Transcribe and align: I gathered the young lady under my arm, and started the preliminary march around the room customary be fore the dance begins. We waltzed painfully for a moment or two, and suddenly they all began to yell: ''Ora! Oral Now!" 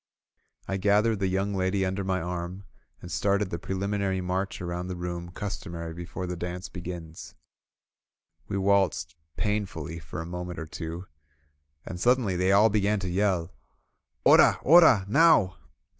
I 0.67 0.77
gathered 0.77 1.19
the 1.19 1.27
young 1.27 1.53
lady 1.53 1.85
under 1.85 2.03
my 2.03 2.19
arm, 2.21 2.63
and 3.03 3.11
started 3.11 3.51
the 3.51 3.59
preliminary 3.59 4.19
march 4.19 4.59
around 4.59 4.87
the 4.87 4.95
room 4.95 5.29
customary 5.29 5.93
be 5.93 6.05
fore 6.05 6.25
the 6.25 6.35
dance 6.35 6.69
begins. 6.69 7.35
We 8.47 8.57
waltzed 8.57 9.13
painfully 9.37 9.99
for 9.99 10.19
a 10.19 10.25
moment 10.25 10.57
or 10.57 10.65
two, 10.65 11.05
and 11.85 11.99
suddenly 11.99 12.35
they 12.35 12.51
all 12.51 12.69
began 12.71 12.99
to 13.01 13.09
yell: 13.09 13.51
''Ora! 14.25 14.57
Oral 14.63 15.03
Now!" 15.07 15.57